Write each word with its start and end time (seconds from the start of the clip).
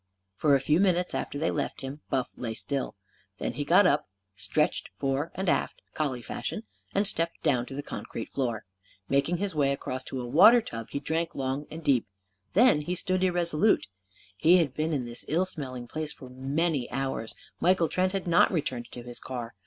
For 0.35 0.55
a 0.55 0.59
few 0.59 0.79
minutes 0.79 1.13
after 1.13 1.37
they 1.37 1.51
left 1.51 1.81
him, 1.81 2.01
Buff 2.09 2.31
lay 2.35 2.55
still. 2.55 2.95
Then 3.37 3.53
he 3.53 3.63
got 3.63 3.85
up, 3.85 4.09
stretched 4.35 4.89
fore 4.95 5.31
and 5.35 5.47
aft, 5.47 5.79
collie 5.93 6.23
fashion, 6.23 6.63
and 6.95 7.05
stepped 7.05 7.43
down 7.43 7.67
to 7.67 7.75
the 7.75 7.83
concrete 7.83 8.27
floor. 8.31 8.65
Making 9.09 9.37
his 9.37 9.53
way 9.53 9.71
across 9.71 10.03
to 10.05 10.19
a 10.19 10.25
water 10.27 10.59
tub, 10.59 10.87
he 10.89 10.99
drank 10.99 11.35
long 11.35 11.67
and 11.69 11.83
deep. 11.83 12.07
Then 12.53 12.81
he 12.81 12.95
stood 12.95 13.23
irresolute. 13.23 13.85
He 14.35 14.57
had 14.57 14.73
been 14.73 14.91
in 14.91 15.05
this 15.05 15.23
ill 15.27 15.45
smelling 15.45 15.85
place 15.87 16.11
for 16.13 16.29
many 16.31 16.89
hours. 16.89 17.35
Michael 17.59 17.87
Trent 17.87 18.11
had 18.13 18.25
not 18.25 18.51
returned 18.51 18.87
to 18.93 19.03
his 19.03 19.19
car. 19.19 19.53